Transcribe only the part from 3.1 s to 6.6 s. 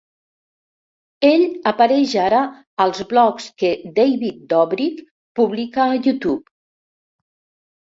blogs que David Dobrik publica a YouTube.